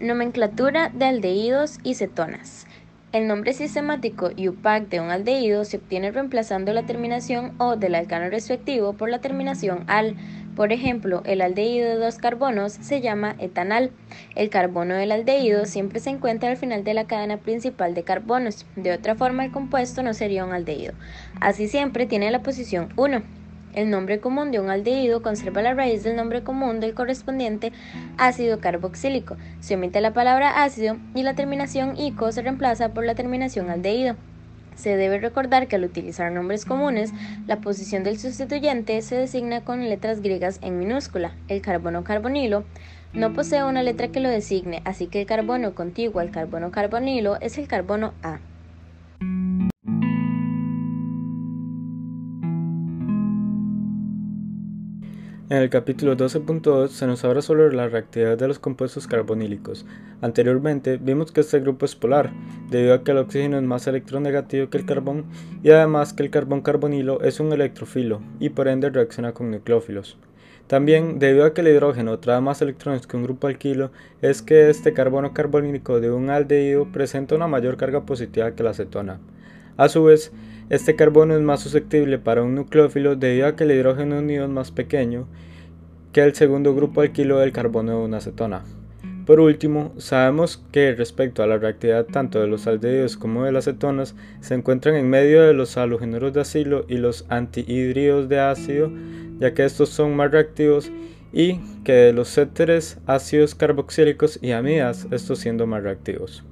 [0.00, 2.66] Nomenclatura de aldehídos y cetonas.
[3.12, 8.30] El nombre sistemático UPAC de un aldehído se obtiene reemplazando la terminación O del alcano
[8.30, 10.16] respectivo por la terminación AL.
[10.56, 13.90] Por ejemplo, el aldehído de dos carbonos se llama etanal.
[14.36, 18.64] El carbono del aldehído siempre se encuentra al final de la cadena principal de carbonos.
[18.76, 20.94] De otra forma, el compuesto no sería un aldehído.
[21.42, 23.39] Así siempre tiene la posición 1.
[23.74, 27.72] El nombre común de un aldehído conserva la raíz del nombre común del correspondiente
[28.18, 29.36] ácido carboxílico.
[29.60, 34.16] Se omite la palabra ácido y la terminación ico se reemplaza por la terminación aldehído.
[34.74, 37.12] Se debe recordar que al utilizar nombres comunes,
[37.46, 41.34] la posición del sustituyente se designa con letras griegas en minúscula.
[41.48, 42.64] El carbono carbonilo
[43.12, 47.36] no posee una letra que lo designe, así que el carbono contiguo al carbono carbonilo
[47.40, 48.38] es el carbono A.
[55.50, 59.84] En el capítulo 12.2 se nos habla sobre la reactividad de los compuestos carbonílicos.
[60.20, 62.30] Anteriormente vimos que este grupo es polar,
[62.70, 65.24] debido a que el oxígeno es más electronegativo que el carbón
[65.64, 70.18] y además que el carbón carbonilo es un electrofilo y por ende reacciona con nucleófilos.
[70.68, 73.90] También, debido a que el hidrógeno trae más electrones que un grupo alquilo,
[74.22, 78.70] es que este carbono carbonílico de un aldehído presenta una mayor carga positiva que la
[78.70, 79.18] acetona.
[79.80, 80.30] A su vez,
[80.68, 84.50] este carbono es más susceptible para un nucleófilo debido a que el hidrógeno unido es
[84.50, 85.26] más pequeño
[86.12, 88.62] que el segundo grupo alquilo del carbono de una acetona.
[89.24, 93.64] Por último, sabemos que respecto a la reactividad tanto de los aldehídos como de las
[93.64, 98.92] cetonas se encuentran en medio de los halogéneros de asilo y los antihidridos de ácido,
[99.38, 100.92] ya que estos son más reactivos
[101.32, 106.44] y que de los éteres ácidos carboxílicos y amidas, estos siendo más reactivos.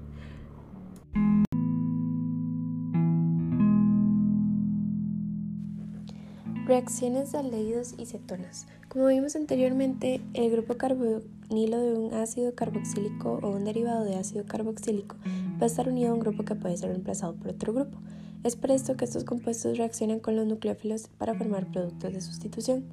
[6.68, 8.66] Reacciones de aldehídos y cetonas.
[8.90, 14.44] Como vimos anteriormente, el grupo carbonilo de un ácido carboxílico o un derivado de ácido
[14.44, 15.16] carboxílico
[15.58, 17.96] va a estar unido a un grupo que puede ser reemplazado por otro grupo.
[18.44, 22.84] Es por esto que estos compuestos reaccionan con los nucleófilos para formar productos de sustitución.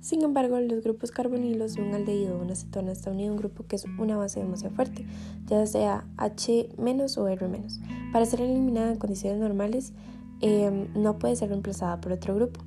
[0.00, 3.38] Sin embargo, los grupos carbonilos de un aldehído o una cetona está unido a un
[3.38, 5.04] grupo que es una base demasiado fuerte,
[5.46, 7.50] ya sea H- o R-.
[8.12, 9.94] Para ser eliminada en condiciones normales,
[10.42, 12.60] eh, no puede ser reemplazada por otro grupo.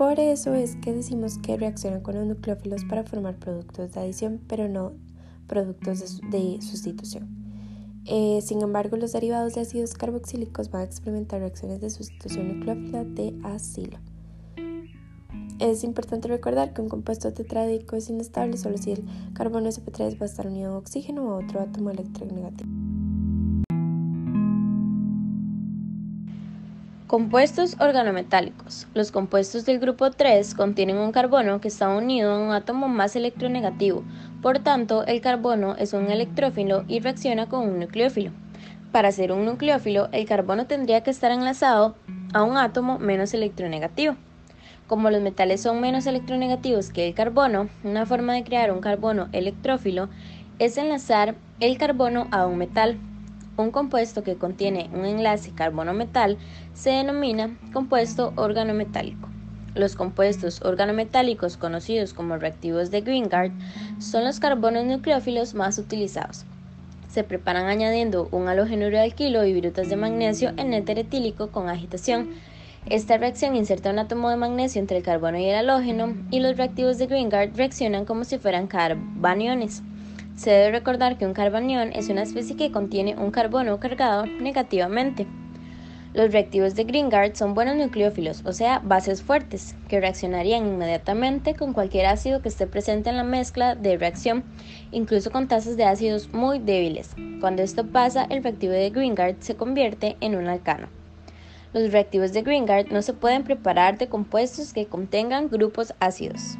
[0.00, 4.40] Por eso es que decimos que reaccionan con los nucleófilos para formar productos de adición,
[4.48, 4.92] pero no
[5.46, 7.28] productos de, sustitución.
[8.06, 13.04] Eh, sin embargo, los derivados de ácidos carboxílicos van a experimentar reacciones de sustitución nucleófila
[13.04, 13.98] de asilo.
[15.58, 20.22] Es importante recordar que un compuesto tetrádico es inestable solo si el carbono sp3 va
[20.22, 22.79] a estar unido a oxígeno o a otro átomo electronegativo.
[27.10, 28.86] Compuestos organometálicos.
[28.94, 33.16] Los compuestos del grupo 3 contienen un carbono que está unido a un átomo más
[33.16, 34.04] electronegativo,
[34.40, 38.30] por tanto el carbono es un electrófilo y reacciona con un nucleófilo.
[38.92, 41.96] Para ser un nucleófilo, el carbono tendría que estar enlazado
[42.32, 44.14] a un átomo menos electronegativo.
[44.86, 49.28] Como los metales son menos electronegativos que el carbono, una forma de crear un carbono
[49.32, 50.08] electrófilo
[50.60, 53.00] es enlazar el carbono a un metal
[53.60, 56.38] un compuesto que contiene un enlace carbono-metal
[56.74, 59.28] se denomina compuesto organometálico.
[59.74, 63.52] Los compuestos organometálicos conocidos como reactivos de Greengard
[64.00, 66.44] son los carbonos nucleófilos más utilizados.
[67.08, 71.68] Se preparan añadiendo un halogénuro de alquilo y virutas de magnesio en éter etílico con
[71.68, 72.30] agitación.
[72.86, 76.56] Esta reacción inserta un átomo de magnesio entre el carbono y el halógeno y los
[76.56, 79.82] reactivos de Greengard reaccionan como si fueran carbaniones.
[80.40, 85.26] Se debe recordar que un carbanión es una especie que contiene un carbono cargado negativamente.
[86.14, 91.74] Los reactivos de Greengard son buenos nucleófilos, o sea, bases fuertes, que reaccionarían inmediatamente con
[91.74, 94.42] cualquier ácido que esté presente en la mezcla de reacción,
[94.92, 97.10] incluso con tasas de ácidos muy débiles.
[97.38, 100.88] Cuando esto pasa, el reactivo de Greengard se convierte en un alcano.
[101.74, 106.56] Los reactivos de Greengard no se pueden preparar de compuestos que contengan grupos ácidos.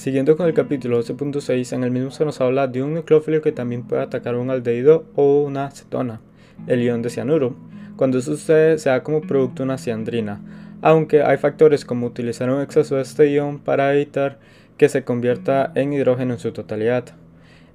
[0.00, 3.52] Siguiendo con el capítulo 12.6, en el mismo se nos habla de un nucleófilo que
[3.52, 6.22] también puede atacar un aldehído o una acetona,
[6.66, 7.54] el ion de cianuro.
[7.96, 10.40] Cuando eso sucede, se da como producto una ciandrina,
[10.80, 14.38] aunque hay factores como utilizar un exceso de este ion para evitar
[14.78, 17.04] que se convierta en hidrógeno en su totalidad.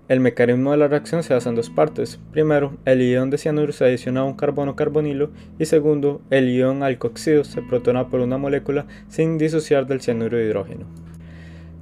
[0.08, 2.20] El mecanismo de la reacción se basa en dos partes.
[2.32, 5.30] Primero, el ion de cianuro se adiciona a un carbono carbonilo
[5.60, 10.46] y segundo, el ion alcoxido se protona por una molécula sin disociar del cianuro de
[10.46, 11.05] hidrógeno.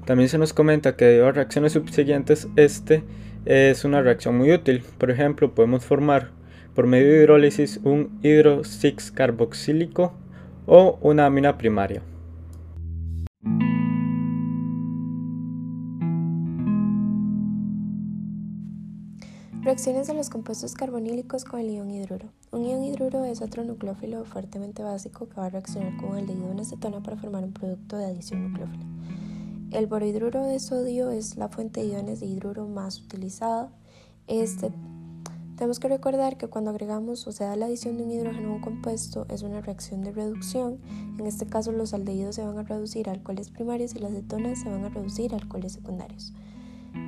[0.05, 3.03] También se nos comenta que debido a reacciones subsiguientes, este
[3.45, 4.83] es una reacción muy útil.
[4.97, 6.31] Por ejemplo, podemos formar
[6.75, 10.13] por medio de hidrólisis un hidro 6 carboxílico
[10.65, 12.01] o una amina primaria.
[19.61, 22.27] Reacciones de los compuestos carbonílicos con el ion hidruro.
[22.51, 26.33] Un ion hidruro es otro nucleófilo fuertemente básico que va a reaccionar con el de
[26.33, 28.83] una acetona para formar un producto de adición nucleófila.
[29.73, 33.71] El borohidruro de sodio es la fuente de iones de hidruro más utilizada.
[34.27, 34.71] Este,
[35.55, 38.53] tenemos que recordar que cuando agregamos o se da la adición de un hidrógeno a
[38.53, 40.77] un compuesto es una reacción de reducción.
[41.17, 44.59] En este caso los aldehídos se van a reducir a alcoholes primarios y las cetonas
[44.61, 46.33] se van a reducir a alcoholes secundarios.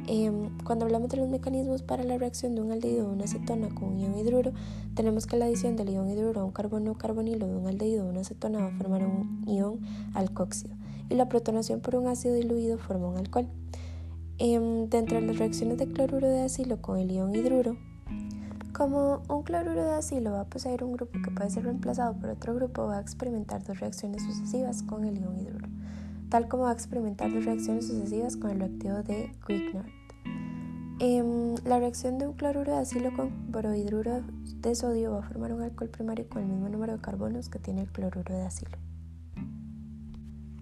[0.07, 3.69] Em, cuando hablamos de los mecanismos para la reacción de un aldehído de una acetona
[3.69, 4.53] con un ion hidruro,
[4.95, 8.09] tenemos que la adición del ion hidruro a un carbono carbonilo de un aldehído de
[8.09, 9.81] una acetona va a formar un ion
[10.15, 10.75] alcóxido
[11.09, 13.47] y la protonación por un ácido diluido forma un alcohol.
[14.37, 17.77] Em, dentro de las reacciones de cloruro de acilo con el ion hidruro,
[18.73, 22.29] como un cloruro de acilo va a poseer un grupo que puede ser reemplazado por
[22.29, 25.67] otro grupo, va a experimentar dos reacciones sucesivas con el ion hidruro
[26.29, 29.87] tal como va a experimentar dos reacciones sucesivas con el reactivo de Grignard.
[30.99, 34.21] Em, la reacción de un cloruro de acilo con borohidruro
[34.61, 37.59] de sodio va a formar un alcohol primario con el mismo número de carbonos que
[37.59, 38.84] tiene el cloruro de acilo.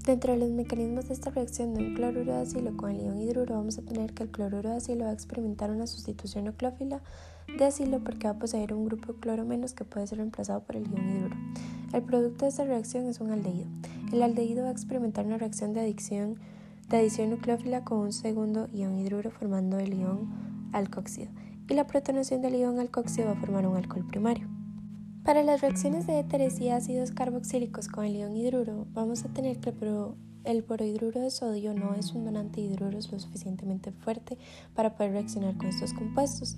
[0.06, 3.22] Dentro de los mecanismos de esta reacción de un cloruro de acilo con el ion
[3.22, 7.00] hidruro vamos a tener que el cloruro de acilo va a experimentar una sustitución nucleófila
[7.58, 10.76] de acilo porque va a poseer un grupo cloro menos que puede ser reemplazado por
[10.76, 11.38] el ion hidruro.
[11.94, 13.70] El producto de esta reacción es un aldehído.
[14.12, 16.36] El aldehído va a experimentar una reacción de adición,
[16.90, 20.28] de adición nucleófila con un segundo ion hidruro formando el ion
[20.74, 21.32] alcóxido
[21.70, 24.53] y la protonación del ion alcóxido va a formar un alcohol primario.
[25.24, 29.58] Para las reacciones de éteres y ácidos carboxílicos con el ion hidruro, vamos a tener
[29.60, 29.74] que
[30.44, 34.38] el borohidruro de sodio no es un donante de hidruros lo suficientemente fuerte
[34.76, 36.58] para poder reaccionar con estos compuestos,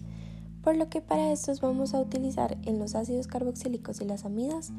[0.64, 4.72] por lo que para estos vamos a utilizar en los ácidos carboxílicos y las amidas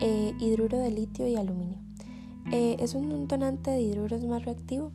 [0.00, 1.78] eh, hidruro de litio y aluminio.
[2.50, 4.90] Eh, es un donante de hidruros más reactivo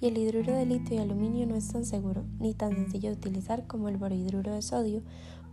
[0.00, 3.16] y el hidruro de litio y aluminio no es tan seguro ni tan sencillo de
[3.16, 5.02] utilizar como el borohidruro de sodio,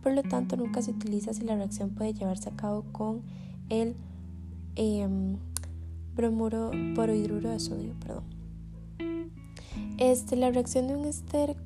[0.04, 3.22] por lo tanto nunca se utiliza si la reacción puede llevarse a cabo con
[3.70, 3.96] el
[4.76, 5.38] em,
[6.14, 7.94] bromuro borohidruro de sodio.
[8.00, 8.24] Perdón.
[9.96, 11.56] Este, la reacción de un ester,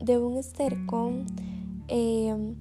[0.00, 0.40] de un
[0.86, 1.26] con
[1.88, 2.54] em,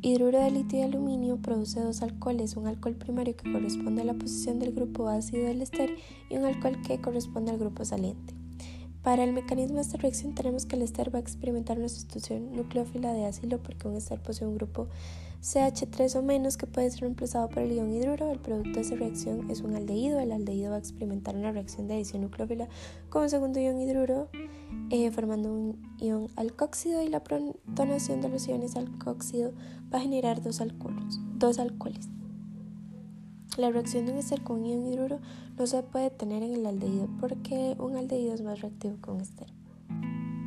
[0.00, 4.14] Hidruro de litio y aluminio produce dos alcoholes, un alcohol primario que corresponde a la
[4.14, 5.90] posición del grupo ácido del ester
[6.30, 8.41] y un alcohol que corresponde al grupo saliente.
[9.02, 12.54] Para el mecanismo de esta reacción tenemos que el ester va a experimentar una sustitución
[12.54, 14.86] nucleófila de ácido porque un ester posee un grupo
[15.42, 18.30] CH3 o menos que puede ser reemplazado por el ion hidruro.
[18.30, 20.20] El producto de esa reacción es un aldehído.
[20.20, 22.68] El aldehído va a experimentar una reacción de adición nucleófila
[23.10, 24.28] con un segundo ion hidruro,
[24.90, 29.52] eh, formando un ion alcóxido y la protonación de los iones alcóxido
[29.92, 31.18] va a generar dos, alcoholes.
[31.38, 32.08] Dos alcoholes.
[33.58, 35.18] La reacción de un ester con ion hidruro
[35.58, 39.20] no se puede tener en el aldehído porque un aldehído es más reactivo que un
[39.20, 39.52] ester.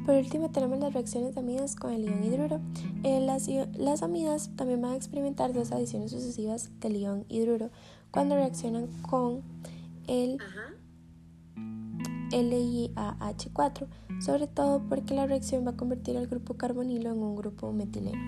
[0.07, 2.59] Por último tenemos las reacciones de amidas con el ion hidruro.
[3.03, 7.69] Eh, las, amidas también van a experimentar dos adiciones sucesivas del ion hidruro
[8.09, 9.41] cuando reaccionan con
[10.07, 10.39] el
[12.31, 13.87] LiAH4,
[14.19, 18.19] sobre todo porque la reacción va a convertir el grupo carbonilo en un grupo metileno.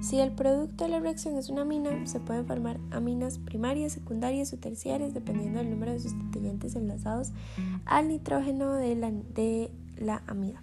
[0.00, 4.52] Si el producto de la reacción es una amina, se pueden formar aminas primarias, secundarias
[4.52, 7.32] o terciarias dependiendo del número de sustituyentes enlazados
[7.86, 10.60] al nitrógeno de la, de la amida.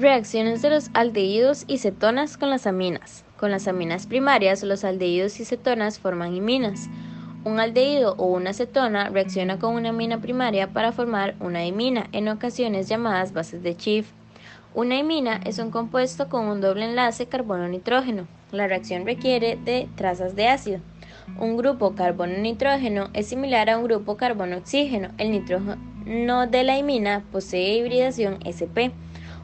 [0.00, 3.24] Reacciones de los aldehídos y cetonas con las aminas.
[3.38, 6.88] Con las aminas primarias, los aldehídos y cetonas forman iminas.
[7.42, 12.28] Un aldehído o una cetona reacciona con una amina primaria para formar una imina, en
[12.28, 14.10] ocasiones llamadas bases de Schiff.
[14.74, 18.28] Una imina es un compuesto con un doble enlace carbono-nitrógeno.
[18.52, 20.80] La reacción requiere de trazas de ácido.
[21.38, 25.08] Un grupo carbono-nitrógeno es similar a un grupo carbono-oxígeno.
[25.16, 28.92] El nitrógeno de la imina posee hibridación sp.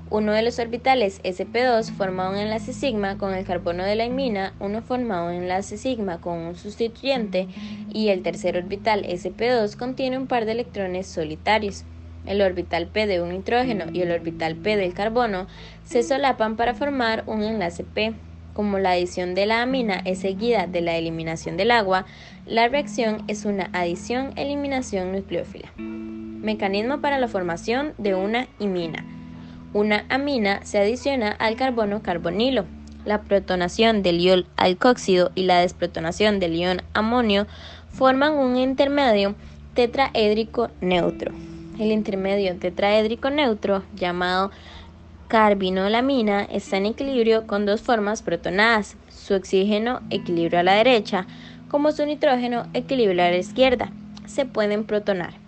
[0.09, 4.55] Uno de los orbitales sp2 forma un enlace sigma con el carbono de la imina,
[4.61, 7.49] uno forma un enlace sigma con un sustituyente
[7.93, 11.85] y el tercer orbital sp2 contiene un par de electrones solitarios.
[12.25, 15.49] El orbital p de un nitrógeno y el orbital p del carbono
[15.85, 18.15] se solapan para formar un enlace p.
[18.53, 22.07] Como la adición de la amina es seguida de la eliminación del agua,
[22.47, 25.73] la reacción es una adición-eliminación nucleófila.
[25.77, 29.16] Mecanismo para la formación de una imina.
[29.77, 32.65] Una amina se adiciona al carbono carbonilo.
[33.05, 37.47] La protonación del ion alcóxido y la desprotonación del ion amonio
[37.91, 39.35] forman un intermedio
[39.75, 41.33] tetraédrico neutro.
[41.79, 44.51] El intermedio tetraédrico neutro, llamado
[45.29, 51.27] carbinolamina, está en equilibrio con dos formas protonadas, su oxígeno equilibrio a la derecha,
[51.69, 53.93] como su nitrógeno equilibrio a la izquierda.
[54.25, 55.46] Se pueden protonar.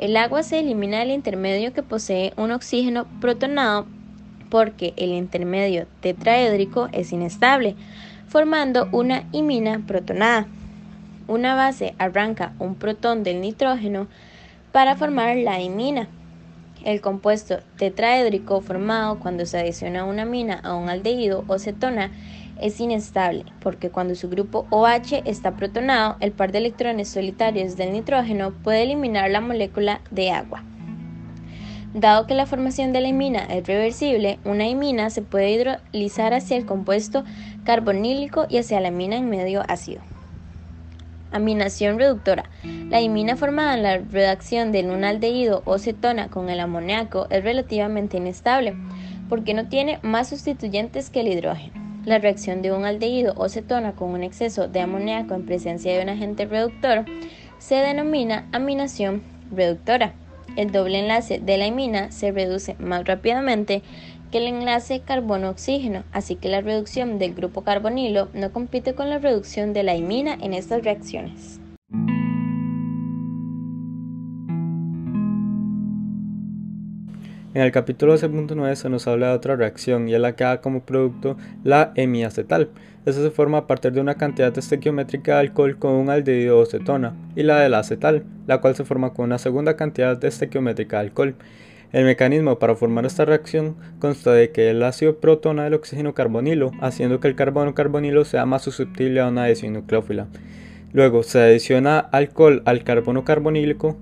[0.00, 3.86] El agua se elimina del intermedio que posee un oxígeno protonado
[4.48, 7.76] porque el intermedio tetraédrico es inestable,
[8.26, 10.46] formando una imina protonada.
[11.28, 14.08] Una base arranca un protón del nitrógeno
[14.72, 16.08] para formar la imina.
[16.82, 22.10] El compuesto tetraédrico formado cuando se adiciona una amina a un aldehído o cetona
[22.60, 27.92] es inestable porque cuando su grupo OH está protonado, el par de electrones solitarios del
[27.92, 30.62] nitrógeno puede eliminar la molécula de agua.
[31.92, 36.56] Dado que la formación de la imina es reversible, una imina se puede hidrolizar hacia
[36.56, 37.24] el compuesto
[37.64, 40.00] carbonílico y hacia la amina en medio ácido.
[41.32, 42.44] Aminación reductora.
[42.88, 47.42] La imina formada en la redacción de un aldehído o cetona con el amoníaco es
[47.42, 48.76] relativamente inestable
[49.28, 51.89] porque no tiene más sustituyentes que el hidrógeno.
[52.04, 56.02] La reacción de un aldehído o cetona con un exceso de amoníaco en presencia de
[56.02, 57.04] un agente reductor
[57.58, 59.22] se denomina aminación
[59.54, 60.14] reductora.
[60.56, 63.82] El doble enlace de la imina se reduce más rápidamente
[64.30, 69.18] que el enlace carbono-oxígeno, así que la reducción del grupo carbonilo no compite con la
[69.18, 71.60] reducción de la imina en estas reacciones.
[77.52, 80.60] En el capítulo 12.9 se nos habla de otra reacción y es la que da
[80.60, 82.68] como producto la hemiacetal.
[83.04, 86.66] Esta se forma a partir de una cantidad estequiométrica de alcohol con un aldehído o
[86.66, 90.98] cetona y la de la acetal, la cual se forma con una segunda cantidad estequiométrica
[90.98, 91.34] de alcohol.
[91.90, 96.70] El mecanismo para formar esta reacción consta de que el ácido protona el oxígeno carbonilo,
[96.80, 100.28] haciendo que el carbono carbonilo sea más susceptible a una adhesión nucleófila.
[100.92, 103.96] Luego se adiciona alcohol al carbono carbonílico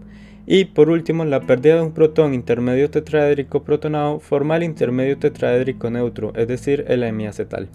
[0.50, 5.90] y por último, la pérdida de un protón intermedio tetraédrico protonado forma el intermedio tetraédrico
[5.90, 7.68] neutro, es decir, el hemiacetal.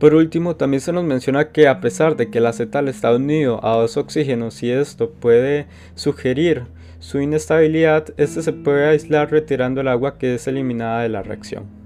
[0.00, 3.62] Por último, también se nos menciona que a pesar de que el acetal está unido
[3.62, 6.62] a dos oxígenos y esto puede sugerir
[6.98, 11.77] su inestabilidad, este se puede aislar retirando el agua que es eliminada de la reacción.